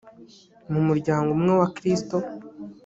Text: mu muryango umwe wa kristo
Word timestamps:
mu 0.71 0.81
muryango 0.87 1.29
umwe 1.35 1.53
wa 1.59 1.67
kristo 1.75 2.17